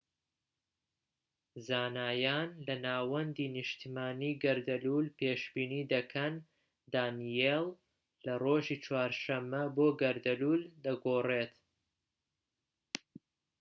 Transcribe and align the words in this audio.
زانایان 1.67 2.49
لە 2.65 2.75
ناوەندی 2.85 3.47
نیشتمانی 3.57 4.39
گەردەلوول 4.43 5.07
پێشبینی 5.19 5.87
دەکەن 5.93 6.33
دانیێل 6.93 7.65
لە 8.25 8.33
ڕۆژی 8.43 8.81
چوارشەممە 8.85 9.63
بۆ 9.75 9.87
گەردەلوول 10.01 10.61
دەگۆڕێت 10.85 11.55